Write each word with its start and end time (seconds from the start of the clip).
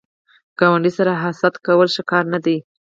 ګاونډي 0.59 0.91
سره 0.97 1.11
حسد 1.23 1.53
کول 1.65 1.87
ښه 1.95 2.03
کار 2.11 2.23
نه 2.33 2.39
دی 2.45 2.57